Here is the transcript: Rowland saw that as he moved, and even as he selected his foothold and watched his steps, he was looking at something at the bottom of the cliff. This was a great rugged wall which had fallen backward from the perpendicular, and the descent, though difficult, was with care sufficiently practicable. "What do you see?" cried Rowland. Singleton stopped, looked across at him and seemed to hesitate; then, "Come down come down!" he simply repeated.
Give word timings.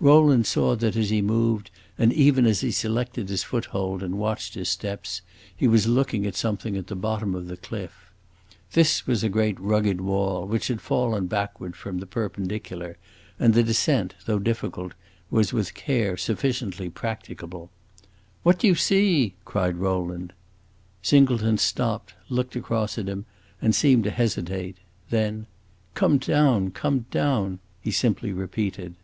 Rowland 0.00 0.46
saw 0.46 0.76
that 0.76 0.96
as 0.96 1.08
he 1.08 1.22
moved, 1.22 1.70
and 1.96 2.12
even 2.12 2.44
as 2.44 2.60
he 2.60 2.70
selected 2.70 3.30
his 3.30 3.42
foothold 3.42 4.02
and 4.02 4.18
watched 4.18 4.52
his 4.52 4.68
steps, 4.68 5.22
he 5.56 5.66
was 5.66 5.86
looking 5.86 6.26
at 6.26 6.36
something 6.36 6.76
at 6.76 6.88
the 6.88 6.96
bottom 6.96 7.34
of 7.34 7.46
the 7.46 7.56
cliff. 7.56 8.10
This 8.72 9.06
was 9.06 9.24
a 9.24 9.30
great 9.30 9.58
rugged 9.58 10.02
wall 10.02 10.46
which 10.46 10.68
had 10.68 10.82
fallen 10.82 11.26
backward 11.26 11.74
from 11.74 12.00
the 12.00 12.06
perpendicular, 12.06 12.98
and 13.38 13.54
the 13.54 13.62
descent, 13.62 14.14
though 14.26 14.38
difficult, 14.38 14.92
was 15.30 15.54
with 15.54 15.72
care 15.72 16.18
sufficiently 16.18 16.90
practicable. 16.90 17.70
"What 18.42 18.58
do 18.58 18.66
you 18.66 18.74
see?" 18.74 19.36
cried 19.46 19.78
Rowland. 19.78 20.34
Singleton 21.00 21.56
stopped, 21.56 22.12
looked 22.28 22.56
across 22.56 22.98
at 22.98 23.08
him 23.08 23.24
and 23.62 23.74
seemed 23.74 24.04
to 24.04 24.10
hesitate; 24.10 24.76
then, 25.08 25.46
"Come 25.94 26.18
down 26.18 26.72
come 26.72 27.06
down!" 27.10 27.58
he 27.80 27.90
simply 27.92 28.32
repeated. 28.34 28.96